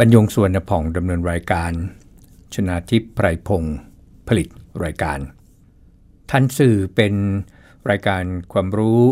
[0.00, 1.72] บรรยงส่วนผ่องดำเนินรายการ
[2.54, 3.78] ชนาทิพย์ไพรพงศ์
[4.28, 4.48] ผลิต
[4.84, 5.18] รายการ
[6.30, 7.14] ทันสื่อเป็น
[7.90, 9.02] รายการความรู้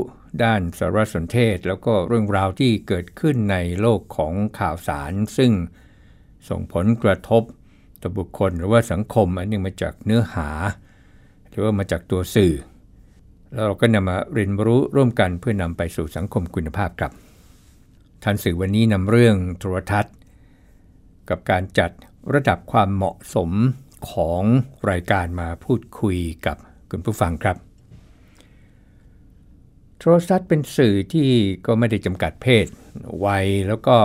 [0.44, 5.52] ด้านสารสนเทศ แล้วก็เรื่องราวที่เกิดขึ้นในโลกของข่าวสาร ซึ่ง
[6.48, 7.42] ส่งผลกระทบ
[8.00, 10.48] ต่อบุคคลหรือว่าสังคมอันนึงมาจากเนื้อหา
[11.50, 12.54] หรือว่ามาจากตัวสื่อ
[13.52, 17.12] แล้วเราก็นำมาเรียนรู้ร่วมกันเพื่อนำไปสู่สังคมคุณภาพครับ
[18.24, 20.14] ทันสื่อวันนี้นำเรื่องโทรทัศน์
[21.32, 21.90] กับการจัด
[22.34, 23.50] ระดับความเหมาะสม
[24.10, 24.42] ของ
[24.90, 26.56] รายการมาพูดคุยกับ
[26.90, 27.56] คุณผู้ฟังครับ
[29.98, 31.28] โทรทัศน์เป็นสื่อที่
[31.66, 32.66] ก็ไม่ได้จำกัดเพศ
[33.24, 33.96] วัยแล้วก็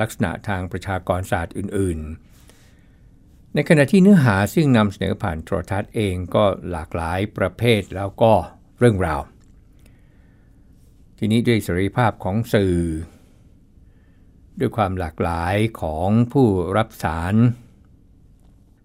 [0.00, 1.98] ลักษณะทางประชากรศาสตร์อื่น
[2.76, 8.32] ๆ ในขณะที่เนื้อหาซึ่งนำเสนอผ่านโทรทัศน์เองก็หลากหลายประเภทแล้วก็
[8.78, 9.20] เรื่องราว
[11.18, 12.74] ทีนี้ด้วยเสรีภาพของสื่อ
[14.58, 17.34] ด้วยความหลากหลายของผู้รับสาร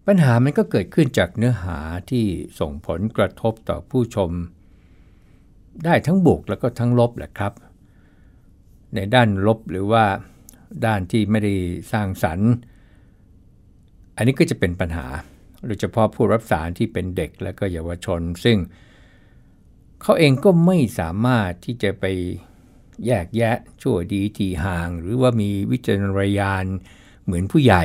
[0.07, 1.79] ปัญหามันก็เกิดขึ้นจากเนื้อหา
[2.09, 2.25] ที่
[2.59, 4.31] ส่งผลกระทบต่อผู้ชม
[5.85, 7.53] ได้ทั้งบวกแล้วก็ทั้งลบแหละครับ
[8.95, 10.05] ในด้านลบหรือว่า
[10.85, 11.53] ด้านที่ไม่ได้
[11.91, 12.49] สร้างสรรค์
[14.16, 15.07] อันนี้ก็จะเป็นปัญหา
[15.66, 18.57] โดยเฉพาะผู้รับสารที่เป็นเด็กและก็เยาวชน ซึ่ง
[20.01, 22.05] เขาเองก็ไม่สามารถที่จะไป
[23.05, 26.66] แยกแยะชั่วดีทีห่าง หรือว่ามีวิจารณญาณ
[27.25, 27.83] เหมือนผู้ใหญ่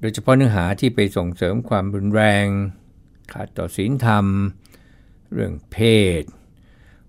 [0.00, 2.46] โดยเฉพาะเนื้อหาที่ไปส่งเสริมความรุนแรง
[3.32, 4.26] ขาดต่อศีลธรรม
[5.32, 5.78] เรื่องเพ
[6.20, 6.22] ศ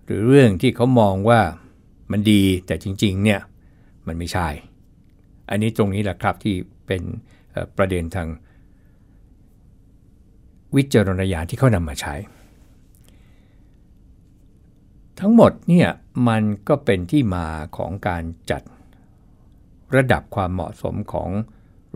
[0.04, 1.40] หรือเรื่องที่เขามองว่า
[2.10, 3.40] มันดีแต่จริงๆเนี่ย
[4.06, 4.48] มันไม่ใช่
[5.50, 6.54] อันนี้ตรงนี้แหละครับที่
[6.86, 7.02] เป็น
[7.76, 8.28] ประเด็นทาง
[10.76, 12.14] วิจารณญาณที่เขานำมาใช้
[15.20, 15.88] ทั้งหมดเนี่ย
[16.28, 18.62] มันก็เป็นที่มาของการจัด
[19.96, 21.30] ระดับความเหมาะสมของ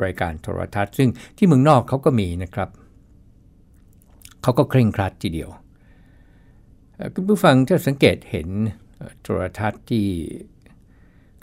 [0.05, 2.71] รายการโทรทัศน์ ซึ่งที่เมืองนอกเขาก็มีนะครับ
[4.43, 5.51] เขาก็เคร่งครัดทีเดียว
[7.15, 8.49] คุณผู้ฟังถ้าสังเกตเห็น
[9.23, 10.07] โทรทัศน์ที่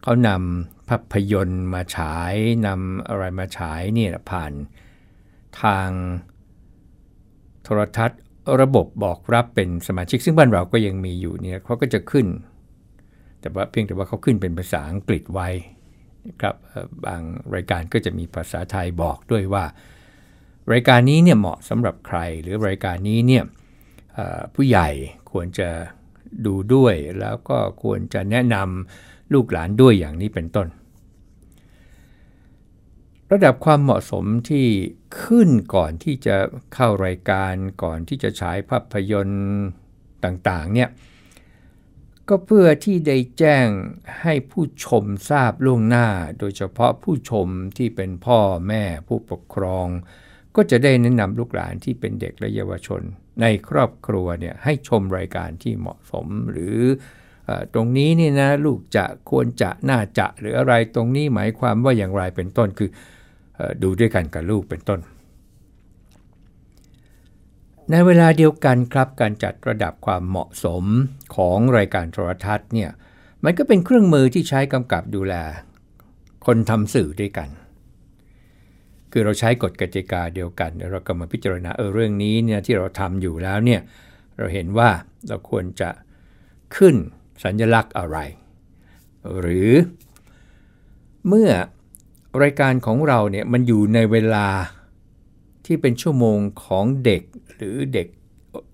[0.01, 2.33] เขานำภาพยนตร์มาฉาย
[2.67, 4.53] นำอะไรมาฉายเนี่ยผ่าน
[5.61, 5.89] ทาง
[7.63, 8.21] โทรทัศน์
[8.61, 12.27] ระบบบอกรับเป็นสมาชิกซึ่งบ้านเราก็ยังมีอยู่เนี่ยเขาก็จะขึ้น
[13.41, 15.49] แต่ว่าเพียงแต่ว่าเขาขึ้นเป็นภาษาอังกฤษไว้
[16.41, 16.55] ครับ
[17.05, 17.21] บาง
[17.55, 19.65] รายการก็จะมีภาษาไทยบอกด้วยว่า
[20.73, 23.43] รายการนี้เนี่ยเหมาะสำหรับใคร หรือรายการนี้เนี่ย
[24.55, 24.89] ผู้ใหญ่
[25.31, 25.69] ควรจะ
[26.45, 30.67] ดูด้วย แล้วก็ควรจะแนะนำลูกหลานด้วยอย่างนี้เป็นต้น
[33.31, 34.67] ระดับความเหมาะสมที่
[35.21, 36.35] ขึ้นก่อนที่จะ
[36.73, 37.53] เข้ารายการ
[37.83, 39.45] ก่อนที่จะฉายภาพยนตร์
[40.23, 40.89] ต่างๆเนี่ย
[42.29, 43.67] ก็เพื่อที่ได้แจ้ง
[44.21, 46.07] ให้ผู้ชมทราบล่วงหน้า
[46.39, 47.47] โดยเฉพาะผู้ชม
[47.77, 49.87] ที่เป็นพ่อแม่ผู้ปกครอง
[50.55, 53.01] ก็จะได้แนะนำลูกหลานที่เป็นเด็กและเยาวชน
[53.41, 56.77] ในครอบครัวเนี่ยให้ชมรายการที่เหมาะสม หรือ
[57.73, 62.89] ตรงนี้นี่นะลูกจะควรจะน่าจะหรืออะไรตรงนี้หมายความว่าอย่างไรเป็นต้นคือ
[63.83, 64.99] ดูด้วยกันกับลูกเป็นต้น
[67.91, 70.83] ในเวลาเดียวกันครับการจัดระดับความเหมาะสม
[71.35, 72.91] ของรายการโทรทัศน์เนี่ย
[73.43, 75.35] มันก็เป็นเครื่องมือที่ใช้กำกับดูแล
[76.45, 77.49] คนทำสื่อด้วยกัน
[79.11, 83.81] คือเราใช้กฎกติกาเดียวกัน เราก็มาพิจารณาเออเรื่องนี้เนี่ยที่เราทำอยู่แล้วเนี่ย
[84.37, 84.89] เราเห็นว่า
[85.27, 85.89] เราควรจะ
[86.75, 86.95] ขึ้น
[87.43, 88.17] สัญลักษณ์อะไร
[89.39, 89.71] หรือ
[91.27, 91.49] เมื่อ
[92.41, 94.47] รายการของเราเนี่ยมันอยู่ในเวลา
[95.65, 97.21] ที่เป็นชั่วโมงของเด็ก
[97.55, 98.07] หรือเด็ก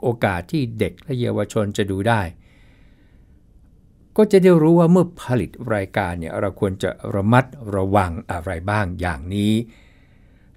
[0.01, 2.21] โอกาสที่เด็กและเยาวชนจะดูได้
[4.17, 9.53] ก็จะได้รู้ว่าเมื่อผลิตรายการเนี่ยเราควรจะระมัดระวังอะไรบ้างอย่างนี้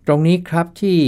[0.06, 1.00] ตรงนี้ครับที่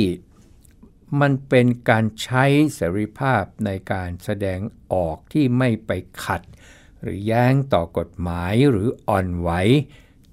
[1.20, 2.44] มันเป็นการใช้
[2.74, 4.60] เสรีภาพในการแสดง
[4.92, 5.90] ออกที่ไม่ไป
[6.24, 6.42] ขัด
[7.02, 9.50] หรือแย้งต่อกฎหมายหรืออ่อนไหว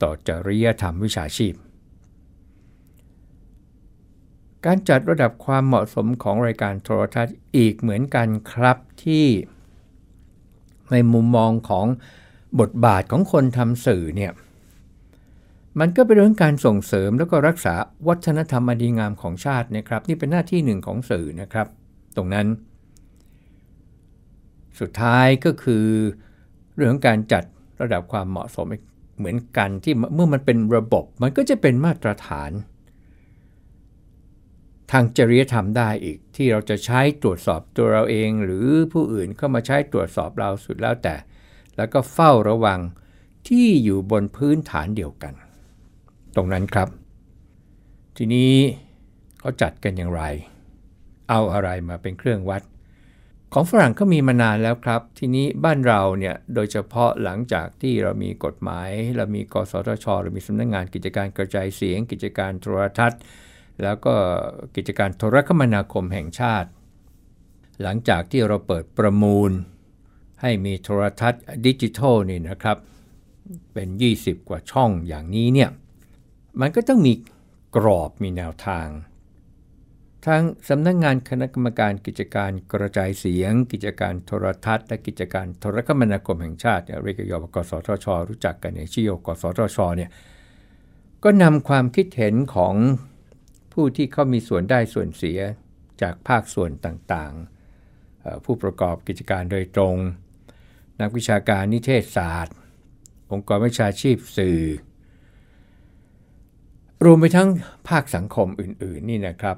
[0.04, 1.54] ต่อจริยธรรมวิชาชีพ
[4.66, 9.26] การจัดระดับความเหมาะสมของรายการโทรทัศน์อีกเหมือนกันครับที่
[10.92, 11.88] ในมุมมองของ
[12.60, 14.32] บทบาทของคนทำสื่อเนี่ย
[15.80, 17.76] มันก็เป็นเรื่องการส่งเสริมแล้วก็รักษา
[18.08, 21.68] วัฒนธรรมอันดีงามของชาตินะครับ นี่เป็นหน้าที่หนึ่งของสื่อนะครับ
[22.16, 22.48] ตรงนั้น
[24.80, 25.86] สุดท้ายก็คือ
[26.76, 27.44] เรื่องของการจัด
[27.82, 28.68] ระดับความเหมาะสม
[29.18, 32.51] เหมือนกันที่เมื่อมันเป็นระบบมันก็จะเป็นมาตรฐาน
[34.92, 41.15] ทางจริยธรรมได้อีกที่เราจะใช้ตรวจสอบตัวเราเอง หรือผู้อื่นเข้ามาใช้ตรวจสอบเราสุดแล้วแต่
[41.77, 42.80] แล้วก็เฝ้าระวัง
[43.48, 45.33] ที่อยู่บนพื้นฐานเดียวกัน
[46.36, 46.88] ตรงนั้นครับ
[48.18, 48.54] ทีนี้
[49.39, 50.24] เขาจัดกันอย่างไร
[51.30, 52.62] เอาอะไรมาเป็นเครื่องวัด
[53.56, 63.22] ของฝรั่งก็มีมานานแล้วครับ ทีนี้บ้านเราเนี่ยโดยเฉพาะหลังจากที่เรามีกฎหมาย เรามีกสทชเรามีสำนักงงานกิจการกระจายเสียง กิจการโทรทัศน์
[63.84, 64.14] แล้วก็
[64.76, 66.70] กิจการโทรคมนาคมแห่งชาติ
[67.82, 69.52] หลังจากที่เราเปิดประมูล
[70.42, 72.78] ให้มีโทรทัศน์ดิจิทัลนี่นะครับ
[73.74, 73.88] เป็น
[74.20, 75.70] 20 กว่าช่องอย่างนี้เนี่ย
[76.60, 77.14] มันก็ต้องมี
[77.76, 78.88] กรอบมีแนวทาง
[80.25, 90.10] ทางสำนักงงานคณะกรรมการกิจการกระจายเสียง กิจการโทรทัศน์ และกิจการโทรคมนาคมแห่งชาติเรียกย่อว่ากสทช รู้จักกันในชื่อกสทชเนี่ย
[91.24, 92.75] ก็นำความคิดเห็นของ
[93.74, 95.40] ผู้ที่เขามีส่วนได้ส่วนเสีย
[96.02, 99.96] จากภาคส่วนต่างๆ ผู้ประกอบกิจการโดยตรง
[101.02, 102.56] นักวิชาการนิเทศศาสตร์
[103.31, 104.62] องค์กรวิชาชีพสื่อ
[107.06, 107.50] รวมไปทั้ง
[107.90, 109.58] ภาคสังคมอื่น ๆ นี่นะครับ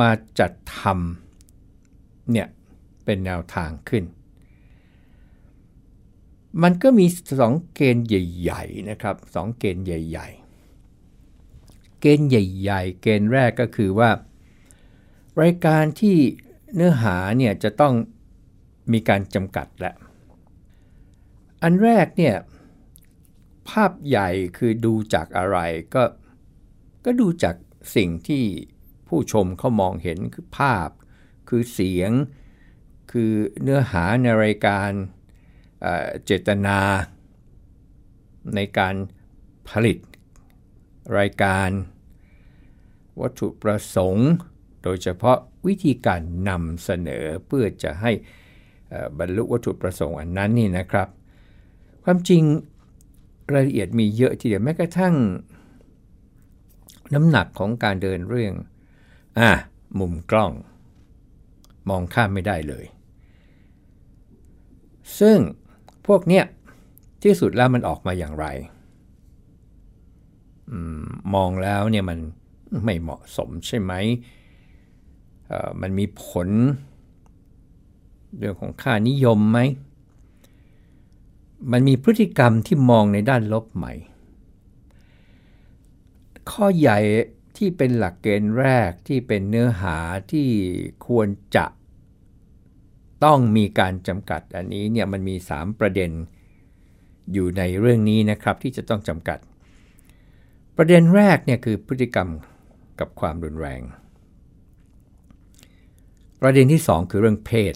[0.00, 2.48] มาจัดทำเนี่ย
[3.04, 4.04] เป็นแนวทางขึ้น
[6.62, 7.06] มันก็มี
[7.40, 10.28] สองเกณฑ์ใหญ่ๆนะครับสองเกณฑ์ใหญ่
[11.14, 14.10] ๆ เกณฑ์ใหญ่ ๆ เกณฑ์แรกก็คือว่า
[15.40, 16.16] รายการที่
[16.74, 17.94] เนื้อหาเนี่ยจะต้อง
[18.92, 19.94] มีการจำกัดแหละ
[21.62, 22.34] อันแรกเนี่ย
[23.68, 25.58] ภาพใหญ่คือดูจากอะไร
[25.94, 26.02] ก็
[27.04, 27.56] ก็ดูจาก
[27.96, 28.44] สิ่งที่
[29.08, 30.90] ผู้ชมเขามองเห็นคือภาพ
[31.48, 32.10] คือเสียง
[33.10, 33.32] คือ
[33.62, 34.90] เนื้อหาในรายการ
[36.24, 36.78] เจตนา
[38.54, 38.94] ในการ
[39.68, 39.98] ผลิต
[41.18, 41.68] รายการ
[43.20, 44.30] วัตถุประสงค์
[44.82, 48.12] โดยเฉพาะวิธีการนำเสนอเพื่อจะให้
[49.18, 51.08] บรรลุวัตถุประสงค์อันนั้นนี่นะครับ
[52.04, 52.42] ความจริง
[53.52, 55.14] รายละเอียดมีเยอะทีเดียวแม้กระทั่ง
[57.14, 58.54] น้ำหนักของการเดินเรื่อง
[59.38, 59.52] อะ
[59.98, 60.52] มุมกล้อง
[61.88, 62.84] มองข้ามไม่ได้เลย
[65.18, 65.38] ซึ่ง
[66.06, 66.44] พวกเนี้ย
[67.22, 68.46] ที่สุดแล้วมันออกมาอย่างไร
[70.70, 70.72] อ
[71.34, 72.18] มองแล้วเนี่ยมัน
[72.84, 73.92] ไม่เหมาะสมใช่ไหม
[75.80, 76.48] มันมีผล
[78.38, 79.58] เรื่องของค่านิยมไหม
[81.72, 83.86] มันมีพฤติกรรมที่มองในด้านลบไหม
[86.50, 86.98] ข้อใหญ่
[87.58, 89.96] ที่เป็นหลักเกณฑ์แรกที่เป็นเนื้อหา
[90.32, 90.48] ที่
[91.06, 91.66] ควรจะ
[93.24, 96.10] ต้องมีการจำกัดอันนี้เนี่ยมันมี 3 ประเด็น
[97.32, 99.38] อยู่ในเรื่องนี้นะครับที่จะต้องจำกัด
[100.76, 102.28] ประเด็นแรกเนี่ยคือพฤติกรรม
[103.00, 103.82] กับความรุนแรง
[106.42, 107.74] ประเด็นที่ 2 คือเรื่องเพศ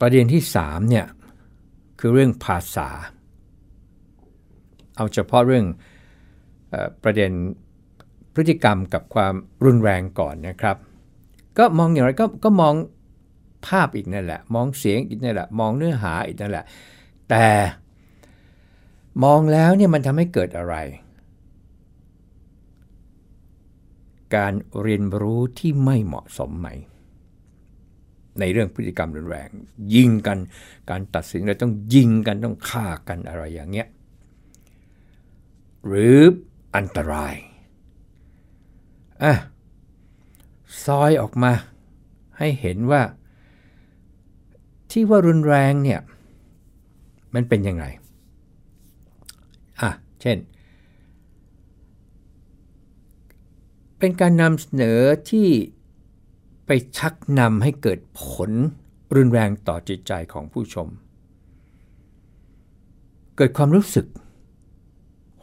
[0.00, 1.06] ประเด็นที่3เนี่ย
[1.98, 2.88] คือเรื่องภาษา
[4.96, 5.66] เอาเฉพาะเรื่อง
[7.02, 7.30] ประเด็น
[8.34, 10.76] พฤติกรรมกับความรุนแรงก่อนนะครับ
[11.58, 12.74] ก็มองอย่างไรก็ก็มอง
[13.66, 16.64] ภาพอีกนั่นแหละ มองเสียงอีกนั่นแหละ มองเนื้อหาอีกนั่นแหละ
[17.30, 17.46] แต่
[19.24, 20.76] มองแล้วเนี่ยมันทำให้เกิดอะไร
[24.36, 24.52] การ
[24.82, 26.68] เรียนรู้ที่ไม่เหมาะสมไหม
[28.40, 29.50] ในเรื่องพฤติกรรมรุนแรง
[29.94, 30.38] ยิงกัน
[30.90, 33.88] การตัดสินเราต้องยิงกันต้องฆ่ากันอะไรอย่างเงี้ย
[35.86, 36.18] หรือ
[36.76, 37.34] อันตราย
[39.22, 39.34] อะ
[40.84, 41.52] ซอยออกมา
[42.38, 43.02] ให้เห็นว่า
[44.90, 46.00] ที่ว่ารุนแรงเนี่ย
[47.34, 47.84] มันเป็นยังไง
[49.80, 50.38] อะ เช่น
[53.98, 55.00] เป็นการนำเสนอ
[55.30, 55.48] ที่
[56.66, 58.50] ไปชักนำให้เกิดผล
[59.14, 60.88] รุนแรงต่อจิตใจของผู้ชม
[63.36, 64.06] เกิดความรู้สึก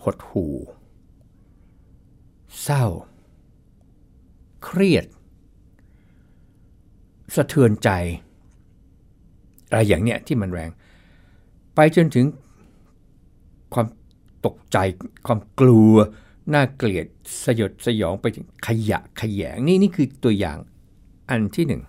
[0.02, 0.54] หดหู่
[2.64, 2.86] เศร้า
[4.64, 5.06] เครียด
[7.36, 7.90] สะเทือนใจ
[9.70, 10.72] อะไรอย่างเนี้ยที่มันแรง
[11.76, 12.26] ไปจนถึง
[13.74, 13.88] ความ
[14.46, 14.78] ตกใจ
[15.28, 15.94] ความกลัว
[16.54, 17.06] น่าเกลียด
[17.44, 20.58] สยดสยองไปถึงขยะขยงนี่นี่คือตัวอย่าง
[21.30, 21.82] อันที่หนึ่ง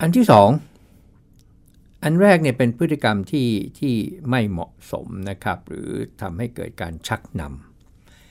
[0.00, 0.48] อันที่สอง
[2.02, 3.48] อันแรกเนี่ยเป็นพฤติกรรมที่
[3.78, 3.94] ที่
[4.30, 7.42] ไม่เหมาะสมนะครับ หรือทำให้เกิดการชักน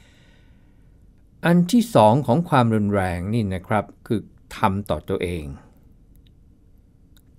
[0.08, 4.22] ำอันที่สองของความรุนแรงนี่นะครับคือ
[4.58, 5.46] ทำต่อตัวเอง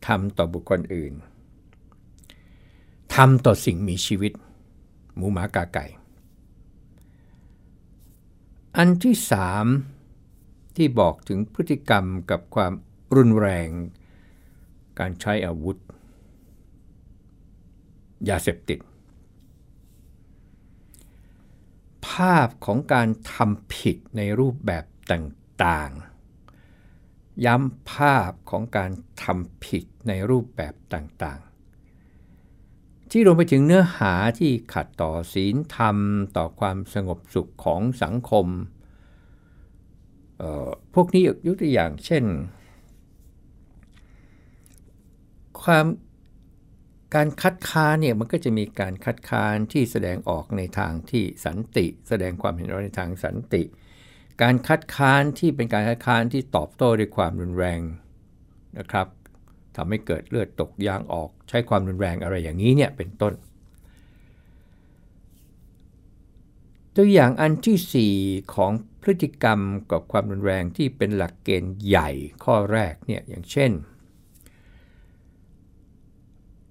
[0.06, 1.12] ทำต่อบุคคลอื่น
[3.14, 4.33] ทำต่อสิ่งมีชีวิต
[5.16, 5.87] หมูหมากาไก่
[8.76, 9.66] อันที่สาม
[10.76, 12.73] ที่บอกถึงพฤติกรรมกับความ
[13.16, 13.68] รุนแรง
[14.99, 15.76] การใช้อาวุธ
[18.28, 18.78] ยาเสพติด
[22.09, 28.90] ภาพของการทำผิดในรูปแบบต่างๆ ย้ำภาพของการ
[29.23, 35.97] ทำผิดในรูปแบบต่างๆ ที่รวมไปถึงเนื้อหาที่ขัดต่อศีลธรรม
[36.37, 38.47] ต่อความสงบสุขของสังคม
[40.95, 42.25] พวกนี้ยกตัวอย่างเช่น
[45.62, 45.87] ความ
[47.15, 53.63] การคัดค้านเนี่ยมันก็จะมีการคัดค้านที่แสดงออกในทางที่สันติ แสดงความเห็นในทางสันติ
[54.43, 57.81] การคัดค้านที่เป็นการคัดค้านที่ตอบโต้ด้วยความรุนแรง
[58.79, 59.07] นะครับ
[59.77, 63.35] ทำให้เกิดเลือดตกยางออกใช้ความรุนแรงอะไรอย่างนี้เนี่ยเป็นต้น
[66.97, 68.73] ตัวอย่างอันที่ 4 ของ
[69.03, 69.61] พฤติกรรม
[69.91, 72.11] กับความรุนแรงที่เป็นหลักเกณฑ์ใหญ่
[72.45, 73.71] ข้อแรกเนี่ยอย่างเช่น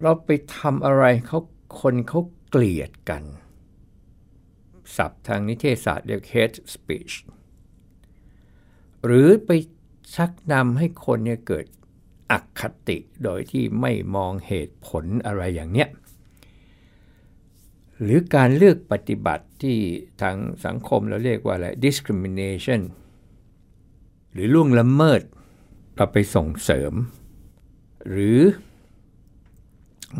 [0.02, 1.40] เราไปทำอะไรเขา
[1.82, 3.24] คนเขาเกลียดกัน
[4.96, 7.14] ศัพท์ทางนิเทศศาสตร์เรียก hate speech
[9.06, 9.50] หรือไป
[10.16, 11.66] ชักนำให้คนเนี่ยเกิด
[12.32, 15.90] อคติโดยที่ไม่มองเหตุผลอะไรอย่างเนี้ย
[18.02, 19.78] หรือการเลือกปฏิบัติที่
[20.22, 20.36] ทาง
[20.66, 22.82] สังคมเราเรียกว่าอะไร discrimination
[24.32, 25.22] หรือล่วงละเมิด
[25.96, 26.94] เราไปส่งเสริม
[28.10, 28.40] หรือ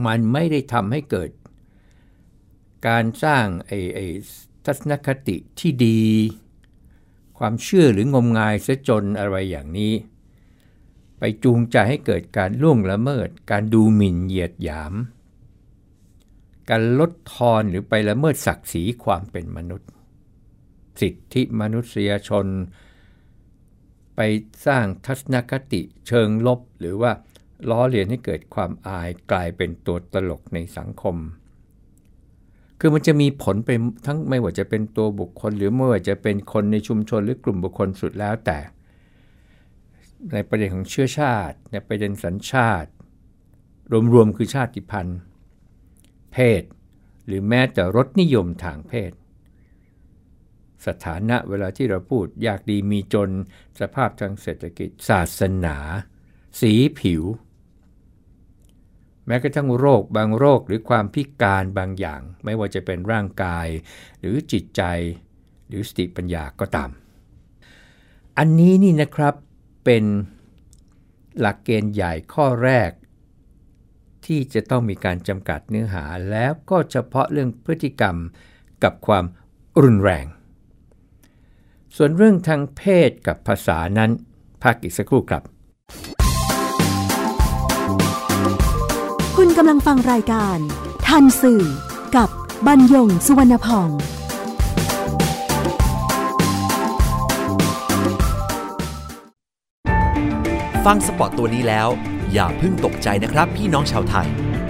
[0.06, 1.30] มันไม่ได้ทำให้เกิด
[2.88, 4.06] การสร้างไอ้ไอ้
[4.66, 6.02] ทัศนคติที่ดี
[7.38, 9.94] ความเชื่อหรืองมงายเสียจนอะไรอย่างนี้
[11.20, 14.94] ไปจูงใจให้เกิดการล่วงละเมิด การดูหมิ่นเหยียดหยาม
[16.70, 19.90] การลดทอนหรือไปละเมิดศักดิ์ศรีความเป็นมนุษย์
[21.02, 22.46] สิทธิมนุษยชน
[24.16, 24.20] ไป
[24.66, 27.12] สร้างทัศนคติเชิงลบหรือว่า
[27.70, 31.16] ล้อเลียนให้เกิดความอายกลายเป็นตัวตลกในสังคม
[32.80, 33.70] คือมันจะมีผลไป
[34.06, 38.60] ทั้งไม่ว่าจะเป็นตัวบุคคล หรือไม่ว่าจะเป็นคนในชุมชนหรือกลุ่มบุคคลสุดแล้วแต่
[40.34, 42.90] ในประเด็นของเชื้อชาติ ในประเด็นสัญชาติ
[44.14, 45.20] รวมๆคือชาติพันธุ์
[46.34, 46.64] เพศ
[47.28, 49.12] หรือแม้แต่รสนิยมทางเพศ
[50.86, 53.30] สถานะเวลาที่เราพูดอยากดีมีจน
[53.80, 55.78] สภาพทางเศรษฐกิจ ศาสนา
[56.62, 57.24] สีผิว
[59.28, 63.68] แม้กระทั่งโรคบางโรคหรือความพิการบางอย่าง ไม่ว่าจะเป็นร่างกาย
[64.20, 64.82] หรือจิตใจ
[65.68, 66.90] หรือสติปัญญาก็ตาม
[68.38, 69.34] อันนี้นี่นะครับ
[69.86, 70.04] เป็น
[71.40, 72.92] หลักเกณฑ์ใหญ่ข้อแรก
[74.26, 78.16] ที่จะต้องมีการจำกัดเนื้อหาแล้วก็เฉพาะเรื่องพฤติกรรม
[78.84, 79.26] กับความ
[79.84, 80.26] รุนแรง
[81.96, 84.12] ส่วนเรื่องทางเพศกับภาษานั้น
[84.64, 85.44] พักอีกสักครู่ครับ
[89.60, 90.58] กำลังฟังรายการ
[91.08, 91.64] ทันสื่อ
[92.16, 92.30] กับ
[92.68, 93.90] บรรยงสุวรรณพอง
[100.86, 101.90] ฟังสปอตตัวนี้แล้ว
[102.34, 104.28] อย่าเพิ่งตกใจนะครับพี่น้องชาวไทย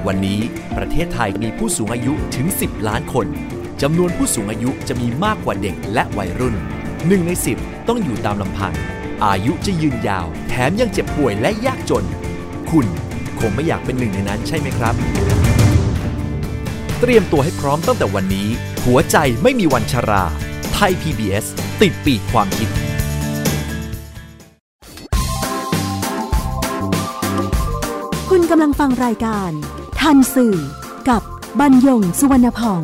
[0.07, 0.39] วันนี้
[0.77, 3.27] ประเทศไทยมีผู้สูงอายุถึง 10 ล้านคน
[3.81, 6.55] จำนวนผู้สูงอายุจะมีมากกว่าเด็กและวัยรุ่น
[7.07, 8.73] หนึ่งใน 10 ต้องอยู่ตามลำพัง
[9.25, 12.05] อายุจะยืนยาว แถมยังเจ็บป่วยและยากจน
[12.71, 12.87] คุณ
[13.39, 14.93] คงไม่อยากเป็นหนึ่งในนั้นใช่ไหมครับ
[16.99, 18.47] เตรียมตัวให้พร้อมตั้งแต่วันนี้
[18.85, 20.23] หัวใจไม่มีวันชรา
[20.73, 21.45] ไทย PBS
[21.81, 22.69] ติดปีกความคิด
[28.29, 29.51] คุณกำลังฟังรายการ
[29.99, 30.55] ทันสื่อ
[31.09, 31.21] กับ
[31.59, 32.81] บรรยงสุวรรณพอง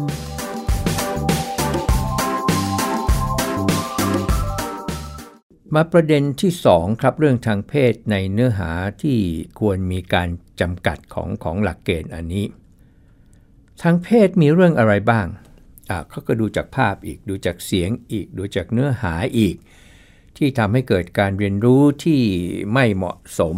[5.75, 9.17] มาประเด็นที่2ครับเรื่องทางเพศในเนื้อหาที่
[9.59, 10.29] ควรมีการ
[10.61, 12.45] จำกัดของของหลักเกณฑ์อันนี้
[13.81, 15.27] ทางเพศมีเรื่องอะไรบ้าง
[15.89, 19.55] อะเขาก็ดูจากภาพอีกดูจากเสียงอีก ดูจากเนื้อหาอีก
[20.37, 22.21] ที่ทำให้เกิดการเรียนรู้ที่
[22.73, 23.57] ไม่เหมาะสม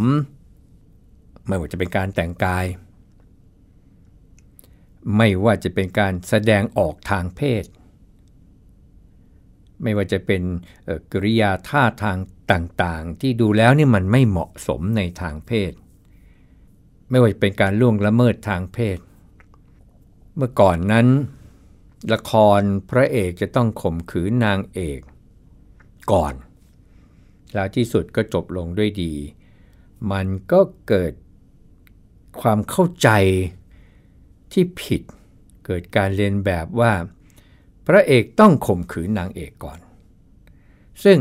[1.47, 2.65] ไม่ว่าจะเป็นการแต่งกาย
[5.17, 7.63] ไม่ว่าจะเป็นการแสดงออกทางเพศ
[9.83, 10.41] ไม่ว่าจะเป็น
[11.11, 12.17] กริยาท่าทาง
[12.51, 15.71] ต่างๆ ที่ดูแล้วนี่มันไม่เหมาะสมในทางเพศ
[17.09, 18.97] ไม่ว่าจะเป็นการล่วงละเมิดทางเพศ
[20.35, 21.07] เมื่อก่อนนั้น
[22.13, 25.01] ละครพระเอกจะต้องข่มขืนนางเอก
[26.11, 26.33] ก่อน
[27.53, 29.13] แล้วที่สุดก็จบลงด้วยดี
[30.11, 31.13] มันก็เกิด
[32.41, 33.09] ความเข้าใจ
[34.51, 35.01] ที่ผิด
[35.65, 36.91] เกิดการเรียนแบบว่า
[37.87, 39.79] พระเอกต้องข่มขืนนางเอกก่อน
[41.03, 41.19] ซึ่ง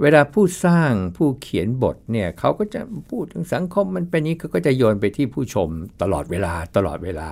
[0.00, 5.68] เวลาผู้สร้างผู้เขียนบทเนี่ยเขาก็จะพูดถึงสังคมมันเป็นนี้เขาก็จะโยนไปที่ผู้ชม
[6.02, 7.28] ตลอดเวลาตลอดเวลา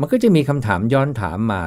[0.00, 1.60] มันก็จะมีคำถามย้อนถามมา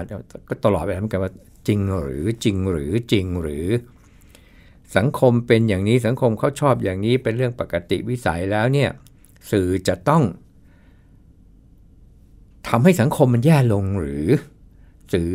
[0.50, 1.34] ก็ตลอดเวลาเหมือนกันว่า
[1.68, 3.68] จริงหรือจริงหรือจริงหรือ
[4.98, 8.90] สังคมเป็นอย่างนี้สังคมเขาชอบอย่างนี้เป็นเรื่องปกติวิสัยแล้วเนี่ย
[9.52, 10.24] สื่อจะต้อง
[12.68, 14.26] ทำให้สังคมมันแย่ลงหรือ
[15.14, 15.30] สื่อ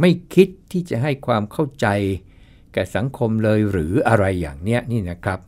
[0.00, 1.86] ไม่คิดที่จะให้ความเข้าใจ
[2.72, 5.40] แก่สังคมเลยหรืออะไรอย่างเนี้ยนี่นะครับ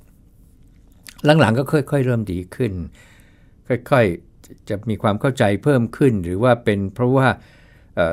[1.24, 2.72] หลังๆก็ค่อยๆเริ่มดีขึ้น
[3.68, 7.28] ค่อยๆจะมีความเข้าใจเพิ่มขึ้น หรือว่าเป็นเพราะว่า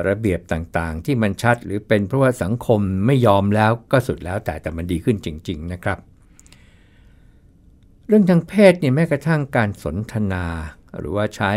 [0.08, 5.98] ระเบียบต่างๆ ที่มันชัดหรือเป็นเพราะว่าสังคมไม่ยอมแล้วก็สุดแล้วแต่แต่มันดีขึ้นจริง ๆนะครับ
[8.06, 10.44] เรื่องทางเพศเนี่ยแม้กระทั่งการสนทนา
[10.98, 11.52] หรือว่าใช้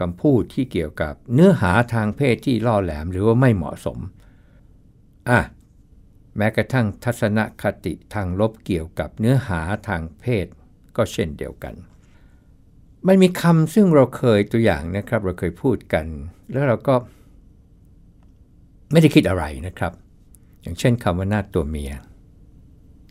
[0.00, 3.98] คำพูดที่เกี่ยวกับเนื้อหาทางเพศที่ล่อแหลมหรือว่าไม่เหมาะสม
[5.30, 5.40] อะ
[6.36, 10.46] แม้กระทั่งทัศนคติทางลบเกี่ยวกับเนื้อหาทางเพศ
[10.96, 11.74] ก็เช่นเดียวกัน
[13.06, 16.06] มันมีคำซึ่งเราเคยตัวอย่างนะครับ เราเคยพูดกัน
[16.52, 16.94] แล้วเราก็
[18.92, 19.92] ไม่ได้คิดอะไรนะครับ
[20.62, 21.92] อย่างเช่นคำว่าหน้าตัวเมีย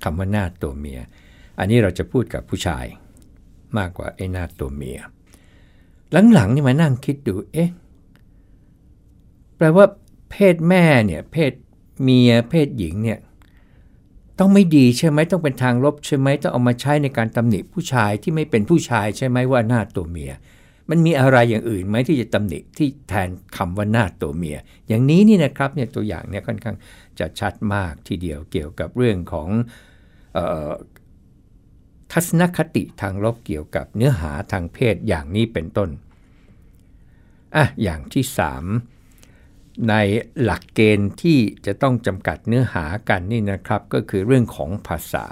[0.03, 0.99] คำว่าหน้าตัวเมีย
[1.59, 2.85] อันนี้เราจะพูดกับผู้ชาย
[3.77, 4.99] มากกว่าไอ้หน้าตัวเมีย
[6.33, 7.69] หลังๆนี่มานั่งคิดดู เอ๊ะ
[9.57, 9.85] แปลว่า
[10.31, 11.53] เพศแม่เนี่ย เพศ
[12.03, 13.19] เมีย เพศหญิงเนี่ย
[14.39, 20.31] ต้องไม่ดีใช่ไหม ต้องเป็นทางลบใช่ไหม ต้องเอามาใช้ในการตำหนิผู้ชายที่ไม่เป็นผู้ชายใช่ไหมว่าหน้าตัวเมีย
[20.89, 24.57] มันมีอะไรอย่างอื่นไหมที่จะตำหนิที่แทนคำว่าหน้าตัวเมีย
[24.87, 26.75] อย่างนี้นี่นะครับเนี่ยตัวอย่างเนี่ยค่อนข้าง
[27.19, 29.49] จะชัดมากทีเดียวเกี่ยวกับเรื่องของ
[32.17, 35.89] ทัศนคติทางลบเกี่ยวกับเนื้อหาทางเพศอย่างนี้เป็นต้น
[37.55, 38.25] อะ อย่างที่
[39.05, 39.93] 3 ใน
[40.41, 45.25] หลักเกณฑ์ที่จะต้องจำกัดเนื้อหากันนี่นะครับ ก็คือเรื่องของภาษา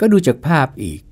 [0.00, 1.02] ก็ดูจากภาพอีก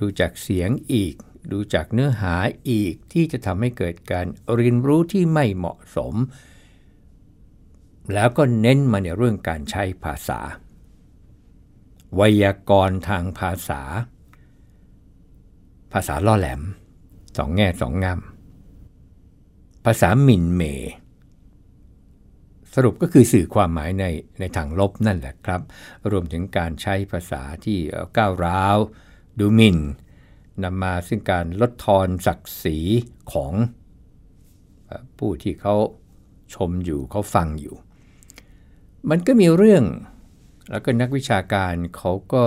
[0.00, 1.14] ดูจากเสียงอีก
[1.52, 2.34] ดูจากเนื้อหา
[2.70, 6.14] อีกที่จะทำให้เกิดการเรียนรู้ที่ไม่เหมาะสม
[8.14, 10.40] แล้วก็เน้นมาในเรื่องการใช้ภาษา
[12.14, 13.82] ไวยากรณ์ทางภาษา
[15.92, 16.62] ภาษาล่อแหลม
[17.36, 18.20] สองแง่สองงาม
[19.84, 20.62] ภาษาหมิ่นเม
[22.74, 24.04] สรุปก็คือสื่อความหมายใน
[24.40, 25.62] ในทางลบนั่นแหละครับ
[26.10, 27.78] รวมถึงการใช้ภาษาที่
[28.16, 28.76] ก้าวร้าว
[29.38, 29.78] ดูหมิ่น
[30.62, 32.78] นำมาซึ่งการลดทอนศักดิ์ศรี
[33.32, 33.52] ของ
[35.18, 35.74] ผู้ที่เขา
[36.54, 37.76] ชมอยู่เขาฟังอยู่
[39.10, 39.84] มันก็มีเรื่อง
[40.70, 42.44] แล้วก็นักวิชาการเขาก็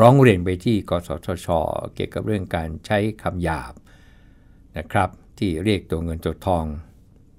[0.00, 1.48] ร้องเรียนไปที่กสทช
[1.94, 3.74] เกี่ยวกับเรื่องการใช้คำหยาบ
[4.78, 6.64] นะครับ ที่เรียกตัวเงินตัวทอง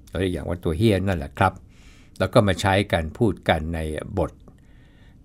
[0.09, 1.53] เราเรียกอย่างว่าตัวเฮียนั่นแหละครับ
[2.19, 3.79] แล้วก็มาใช้กันพูดกันใน
[4.17, 4.31] บท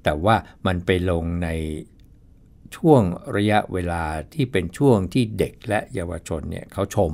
[0.03, 0.37] แต่ว่า
[0.67, 1.49] มันไปลงใน
[2.77, 3.03] ช่วง
[3.37, 4.03] ระยะเวลา
[4.35, 7.13] ที่เป็นช่วงที่เด็กและเยาวชนเนี่ยเขาชม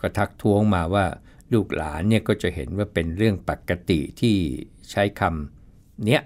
[0.00, 1.04] ก็ทักท้วงมาว่า
[1.52, 4.36] ลูกหลานเนี่ยก็จะเห็นว่าเป็นเรื่องปกติที่
[4.90, 6.22] ใช้คำเนี้ย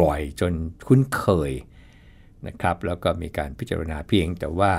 [0.00, 0.52] บ่อยๆ จน
[0.86, 1.52] คุ้นเคย
[2.46, 4.72] นะครับ แล้วก็มีการพิจารณาเพียงแต่ว่า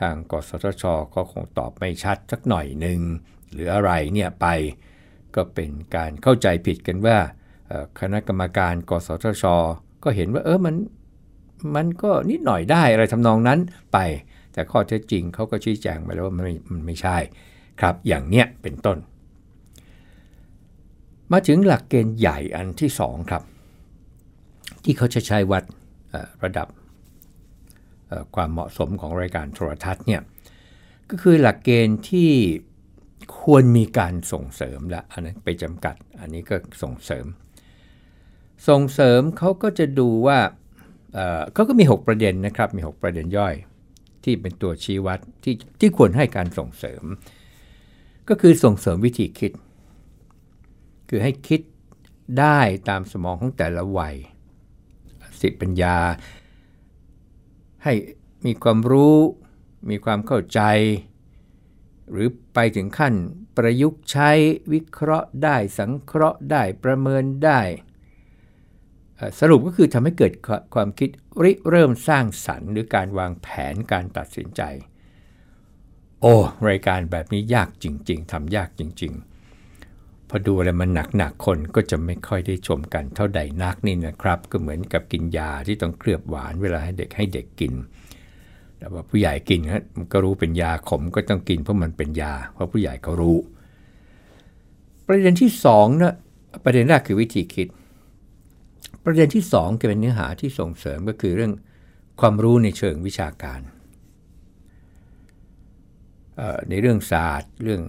[0.00, 3.00] ทางกสทช ก็คงตอบไม่ชัดสักหน่อยหนึ่ง
[3.52, 4.46] หรืออะไรเนี่ยไป
[5.34, 7.18] ก็เป็นการเข้าใจผิดกันว่า
[8.00, 9.44] คณะกรรมการ กสทช
[10.04, 10.76] ก็เห็นว่าเออมัน
[11.76, 13.58] มันก็นิดหน่อยได้อะไรทำนองนั้น
[13.92, 13.98] ไป
[14.52, 17.16] แต่ข้อเท็จจริงเขาก็ชี้แจงไปแล้วว่ามันไม่มันไม่ใช่
[17.80, 18.98] ครับอย่างเนี้ยเป็นต้น
[21.32, 23.42] มาถึงหลักเกณฑ์ใหญ่อันที่ 2 ครับ
[24.90, 25.64] ที่เขาจะใช้วัด
[26.44, 26.68] ระดับ
[28.34, 30.22] ความเหมาะสมของรายการโทรทัศน์เนี่ย
[31.10, 32.30] ก็คือหลักเกณฑ์ที่
[33.42, 37.26] ควรมีการส่งเสริมละอันนั้นไปจำกัด อันนี้ก็ส่งเสริม
[38.68, 40.38] ส่งเสริมเขาก็จะดูว่า
[41.52, 43.54] เขาก็มี 6 ประเด็นนะครับมี 6 ประเด็นย่อย
[44.24, 47.02] ที่เป็นตัวชี้วัดที่ที่ควรให้การส่งเสริม
[48.28, 49.52] ก็คือส่งเสริมวิธีคิด
[51.08, 51.60] คือให้คิด
[52.40, 54.16] ได้ตามสมองของแต่ละวัย
[55.42, 55.96] สิปัญญา
[57.84, 57.92] ให้
[58.46, 59.16] มีความรู้
[59.90, 60.60] มีความเข้าใจ
[62.10, 63.14] หรือไปถึงขั้น
[63.56, 64.30] ประยุกต์ใช้
[64.72, 67.60] วิเคราะห์ได้สังเคราะห์ได้ประเมินได้
[69.40, 70.32] สรุปก็คือทำให้เกิด
[70.74, 71.10] ความคิด
[71.42, 74.62] ริเริ่มสร้างสรรค์ หรือการวางแผนการตัดสินใจ
[76.20, 76.34] โอ้
[76.68, 79.37] รายการแบบนี้ยากจริง ๆทำยากจริง ๆ
[80.28, 87.72] พอดูอะไรมันหนักๆคนก็จะไม่ค่อยได้ชมกันเท่าใดนักนี่นะครับ ก็เหมือนกับกินยาที่ต้องเคลือบหวานเวลาให้เด็กให้เด็กกิน
[88.78, 89.60] แต่ว่าผู้ใหญ่กิน
[89.96, 93.38] มันก็รู้เป็นยาขมก็ต้องกินเพราะมันเป็นยา เพราะผู้ใหญ่เขารู้
[95.06, 96.14] ประเด็นที่2นะ
[96.64, 97.68] ประเด็นแรกคือวิธีคิด
[99.04, 101.52] ประเด็นที่2จะเป็นเนื้อหาที่ส่งเสริมก็คือเรื่อง
[102.20, 103.60] ความรู้ในเชิงวิชาการ
[106.68, 107.82] ในเรื่องศาสตร์ เรื่อง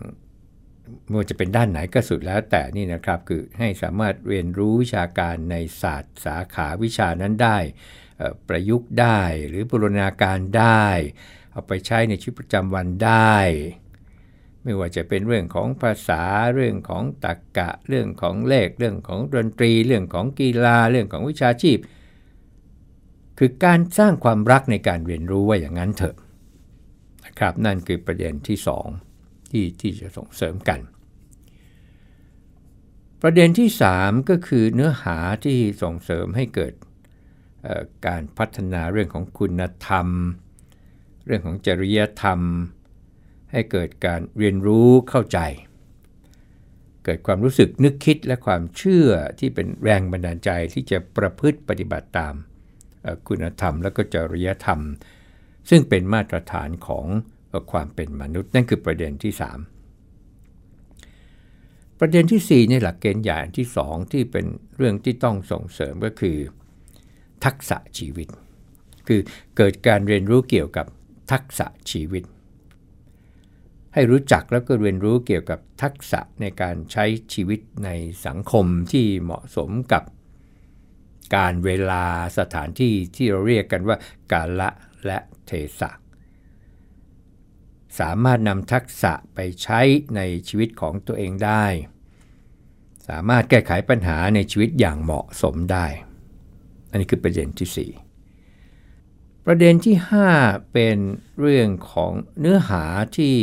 [1.07, 7.57] ไม่ว่าจะเป็นด้านไหนก็สุดแล้วแต่นี่นะครับคือให้สามารถเรียนรู้วิชาการในศาสตร์สาขาวิชานั้นได้
[8.47, 10.85] ประยุกต์ได้หรือบูรณาการได้
[11.51, 13.37] เอาไปใช้ในชีวิตประจำวันได้
[14.63, 16.23] ไม่ว่าจะเป็นเรื่องของภาษา
[16.55, 21.77] เรื่องของตรรกกะ เรื่องของเลขเรื่องของดนตรี เรื่องของกีฬาเรื่องของวิชาชีพ
[23.39, 26.15] คือการสร้างความรักในการเรียนรู้ว่าอย่างนั้นเถอะ
[27.25, 29.08] นะครับนั่นคือประเด็นที่ 2
[29.51, 30.79] ที่ที่จะส่งเสริมกัน
[33.21, 36.73] ประเด็นที่ 3 ก็คือเนื้อหาที่ส่งเสริมให้เกิด
[38.07, 40.07] การพัฒนาเรื่องของคุณธรรม
[41.25, 42.39] เรื่องของจริยธรรม
[43.51, 45.39] ให้เกิดการเรียนรู้เข้าใจ
[47.05, 49.09] เกิดความรู้สึกนึกคิดและความเชื่อ
[49.39, 52.33] ที่เป็นแรงบันดาลใจที่จะประพฤติปฏิบัติตาม
[53.27, 54.79] คุณธรรมและก็จริยธรรม
[55.69, 57.07] ซึ่งเป็นมาตรฐานของ
[57.71, 59.41] ความเป็นมนุษย์ นั่นคือประเด็นที่ 3
[61.99, 66.37] ประเด็นที่ 4 ในหลักเกณฑ์ใหญ่ที่ 2 ที่เป็นเรื่องที่ต้องส่งเสริมก็คือ
[67.45, 68.27] ทักษะชีวิต
[69.07, 69.21] คือ
[69.57, 70.85] เกิดการเรียนรู้เกี่ยวกับ
[71.31, 72.23] ทักษะชีวิต
[73.93, 77.89] ให้รู้จักแล้วก็เรียนรู้เกี่ยวกับทักษะในการใช้ชีวิตใน
[78.25, 80.03] สังคมที่เหมาะสมกับ
[81.35, 82.03] การเวลา
[82.37, 83.97] สถานที่ที่เราเรียกกันว่า
[84.31, 84.69] กาละ
[85.05, 85.89] และเทศะ
[87.99, 89.79] สามารถนำทักษะไปใช้
[90.15, 91.65] ในชีวิตของตัวเองได้
[93.07, 95.85] สามารถแก้ไขปัญหาในชีวิตอย่างเหมาะสมได้
[96.89, 97.89] อันนี้คือประเด็นที่
[98.73, 99.95] 4 ประเด็นที่
[100.33, 100.97] 5 เป็น
[101.39, 102.83] เรื่องของเนื้อหา
[103.17, 103.35] ที่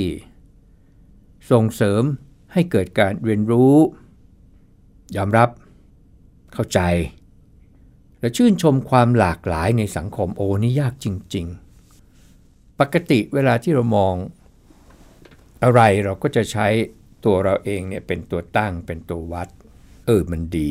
[1.50, 2.02] ส่งเสริม
[2.52, 3.76] ให้เกิดการเรียนรู้
[5.16, 5.48] ยอมรับ
[6.52, 6.80] เข้าใจ
[8.20, 11.65] และชื่นชมความหลากหลายในสังคมโอนี่ยากจริง ๆ
[12.80, 14.14] ปกติเวลาที่เรามอง
[15.64, 16.66] อะไรเราก็จะใช้
[17.24, 19.48] ตัวเราเองเนี่ยเป็นตัวตั้งเป็นตัววัด
[20.06, 20.70] เออมันดี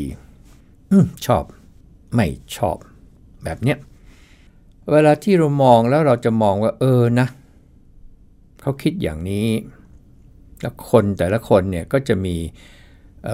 [0.92, 0.94] อ
[1.26, 1.44] ชอบ
[2.16, 2.78] ไม่ชอบ
[3.44, 3.78] แบบเนี้ย
[4.92, 7.28] เวลาที่เรามองแล้วเราจะมองว่า เออนะ
[8.62, 9.48] เขาคิดอย่างนี้
[10.62, 12.36] แล้วคนแต่ละคนเนี่ยก็จะมี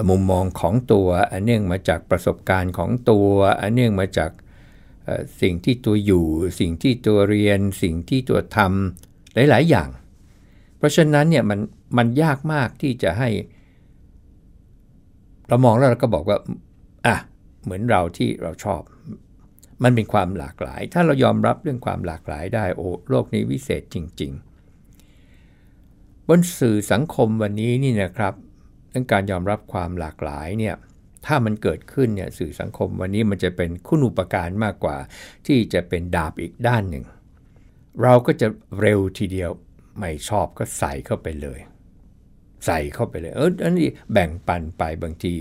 [0.08, 3.28] มุมมองของตัว อันเนื่องมาจากประสบการณ์ของตัว
[3.60, 4.30] อันเนื่องมาจาก
[5.40, 6.26] สิ่งที่ตัวอยู่
[6.60, 9.88] สิ่งที่ตัวเรียน สิ่งที่ตัวทำหลาย ๆ อย่าง
[10.78, 11.60] เพราะฉะนั้นเนี่ยมัน
[11.98, 13.28] มันยากมากที่จะให้
[15.48, 16.38] เรามองแล้วเราก็บอกว่า
[17.06, 17.16] อะ
[17.64, 18.82] เหมือนเราที่เราชอบ
[19.82, 24.32] มันเป็นความหลากหลาย ถ้าเรายอมรับเรื่องความหลากหลายได้โอ้โลกนี้วิเศษจริง
[25.10, 28.34] ๆ บนสื่อสังคมวันนี้นี่นะครับ
[28.90, 30.74] เรื่องการยอมรับความหลากหลายเนี่ย
[31.26, 34.96] ถ้ามันเกิดขึ้นเนี่ยสื่อสังคมวันนี้มันจะเป็นคุณอุปการมากกว่า
[35.46, 37.04] ที่จะเป็นดาบอีกด้านหนึ่ง
[38.02, 38.48] เราก็จะ
[38.80, 39.50] เร็วทีเดียว
[39.98, 41.60] ไม่ชอบก็ใส่เข้าไปเลย
[42.66, 45.34] ใส่เข้าไปเลยเอออันนี้แบ่งปันไปบางที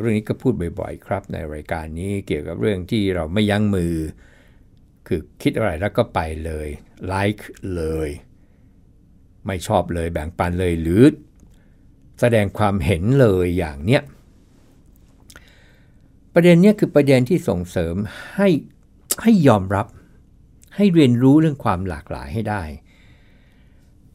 [0.00, 3.94] เรื่องนี้ก็พูดบ่อยๆครับ ในรายการนี้เกี่ยวกับเรื่องที่เราไม่ยั้งมือ
[5.06, 6.68] คือคิดอะไรแล้วก็ไปเลย
[7.06, 8.10] ไลค์เลย
[9.46, 11.02] ไม่ชอบเลยแบ่งปันเลยหรือ
[12.20, 14.02] แสดงความเห็นเลยอย่างเนี้ย
[16.34, 17.94] ประเด็นนี้คือประเด็นที่ส่งเสริม
[18.36, 18.48] ให้
[19.22, 19.86] ให้ยอมรับ
[20.76, 22.62] ให้เรียนรู้เรื่องความหลากหลายให้ได้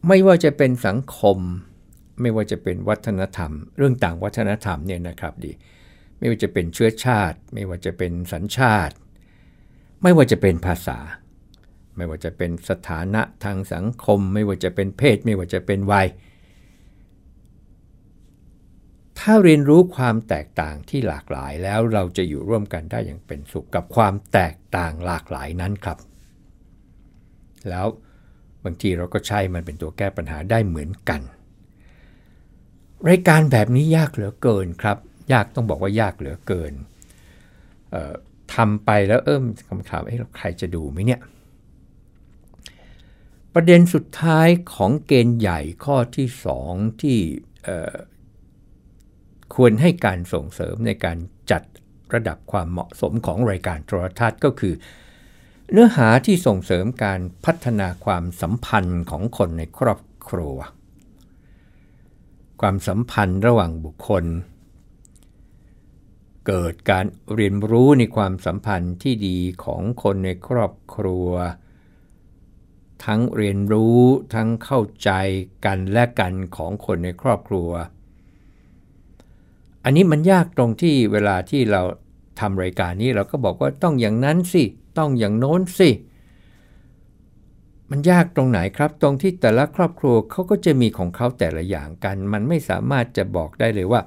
[0.08, 1.38] ไม่ว่าจะเป็นสังคม
[2.21, 5.51] ไม่ว่าจะเป็นวัฒนธรรม เรื่องต่างวัฒนธรรมเนี่ยนะครับดี
[6.17, 8.95] ไม่ว่าจะเป็นเชื้อชาติ ไม่ว่าจะเป็นสัญชาติ
[10.03, 10.99] ไม่ว่าจะเป็นภาษา
[11.95, 16.08] ไม่ว่าจะเป็นสถานะทางสังคม ไม่ว่าจะเป็นเพศ ไม่ว่าจะเป็นวัย
[19.19, 25.97] ถ้าเรียนรู้ความแตกต่างที่หลากหลายแล้วเราจะอยู่ร่วมกันได้อย่างเป็นสุขกับความแตกต่างหลากหลายนั้นครับ
[27.69, 27.88] แล้ว
[28.63, 31.21] บางทีเราก็ใช้มันเป็นตัวแก้ปัญหาได้เหมือนกัน
[33.10, 34.97] รายการแบบนี้ยากเหลือเกินครับ
[35.34, 36.73] ยากต้องบอกว่ายากเหลือเกิน
[38.53, 41.21] ทำไปแล้วเอิ่มคำถามเอ้ใครจะดูไหมเนี่ย
[43.53, 46.27] ประเด็นสุดท้ายของเกณฑ์ใหญ่ข้อที่
[46.63, 47.17] 2 ที่
[49.55, 51.17] ควรให้การส่งเสริมในการ
[51.51, 51.63] จัด
[52.13, 54.73] ระดับความเหมาะสมของรายการโทรทัศน์ก็คือ
[55.71, 60.55] เนื้อหาที่ส่งเสริมการพัฒนาความสัมพันธ์ของคนในครอบครัว
[62.62, 64.25] ความสัมพันธ์ระหว่างบุคคล
[66.47, 67.05] เกิดการ
[67.36, 71.29] เรียนรู้ในความสัมพันธ์ที่ดีของคนในครอบครัว
[73.05, 73.99] ทั้งเรียนรู้
[74.33, 75.12] ทั้งเข้าใจ
[75.65, 77.69] กันและกันของคนในครอบครัว
[79.83, 81.81] อันนี้มันยากตรงที่เวลาที่เรา
[82.39, 84.63] ทำรายการนี้เราก็บอกว่าต้องอย่างนั้นสิ
[84.97, 85.89] ต้องอย่างโน้นสิ
[87.91, 94.01] มันยากตรงไหนครับ ตรงที่แต่ละครอบครัวเขาก็จะมีของเขาแต่ละอย่างกัน มันไม่สามารถจะบอกได้เลยว่า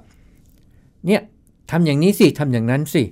[1.07, 1.21] เนี่ย
[1.71, 3.03] ทำอย่างนี้สิทำอย่างนั้นสิ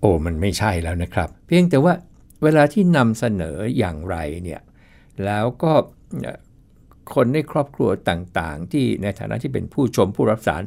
[0.00, 1.94] โอ้มันไม่ใช่แล้วนะครับ เพียงแต่ว่า
[2.42, 4.60] เวลาที่นำเสนออย่างไรเนี่ย
[5.24, 5.72] แล้วก็
[7.14, 10.62] คนในครอบครัวต่างๆ ที่ในฐานะที่เป็นผู้ชมผู้รับสาร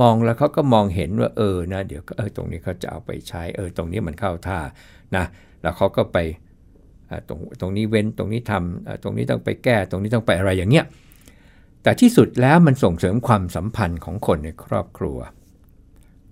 [0.00, 4.58] มองแล้วเขาก็มองเห็นว่าเออนะเดี๋ยวเออตรงนี้เขาจะเอาไปใช้เออตรงนี้มันเข้าท่า
[5.16, 5.24] นะ
[5.62, 6.18] แล้วเขาก็ไป
[7.28, 10.84] ตรงตรงนี้เว้นตรงนี้ทำตรงนี้ต้องไปแก้ตรงนี้ต้องไปอะไรอย่างเงี้ย
[11.82, 15.18] แต่ที่สุดแล้วมันส่งเสริมความสัมพันธ์ของคนในครอบครัว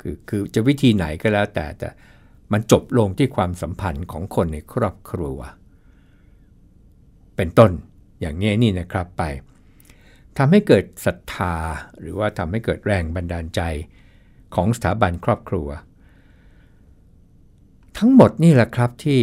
[0.00, 1.88] คือคือจะวิธีไหนก็แล้วแต่แต่
[2.52, 5.38] มันจบลงที่ความสัมพันธ์ของคนในครอบครัว
[7.36, 7.70] เป็นต้น
[8.20, 9.22] อย่างนี้นี่นะครับไป
[10.38, 11.54] ทำให้เกิดศรัทธา
[12.00, 13.60] หรือว่าทำให้เกิดแรงบันดาลใจ
[14.54, 15.68] ของสถาบันครอบครัว
[17.98, 19.22] ทั้งหมดนี่แหละครับที่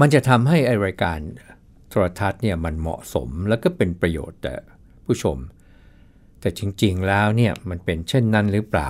[0.00, 1.18] มันจะทำให้อรายการ
[1.88, 4.54] โทรทัศน์เนี่ยมันเหมาะสมแล้วก็เป็นประโยชน์แต่
[5.04, 5.38] ผู้ชม
[6.40, 8.88] แต่จริงๆแล้วเนี่ยมันเป็นเช่นนั้นหรือเปล่า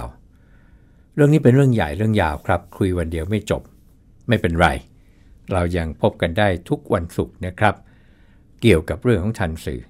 [1.15, 3.63] เรื่องนี้เป็นเรื่องใหญ่เรื่องยาวครับ คุยวันเดียวไม่จบ
[4.29, 4.69] ไม่เป็นไร
[5.53, 7.75] เรายังพบกันได้ทุกวันศุกร์นะครับ
[8.61, 9.81] เกี่ยวกับเรื่องของทันสื่อ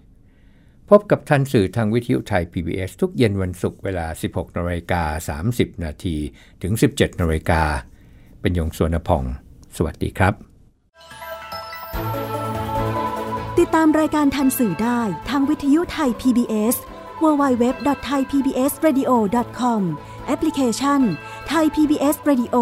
[0.91, 5.03] พบกับทันสื่อทางวิทยุไทย PBS ทุกเย็นวันศุกร์เวลา 16นาฬิกา
[5.47, 6.17] 30 นาที
[6.63, 7.63] ถึง 17นาฬิกา
[8.41, 9.25] เป็นยงสวนพอง
[9.77, 10.35] สวัสดีครับ
[13.59, 16.77] ติดตามรายการทันสื่อได้ทางวิทยุไทย PBS
[17.23, 19.83] www.thaipbsradio.com
[20.27, 21.01] แอปพลิเคชัน
[21.53, 22.57] Thai PBS Radio